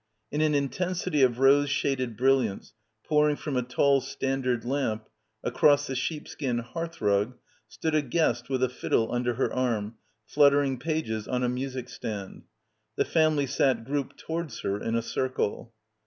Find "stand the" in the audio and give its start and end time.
11.87-13.05